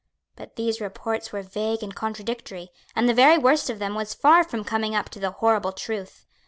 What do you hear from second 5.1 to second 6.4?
the horrible truth.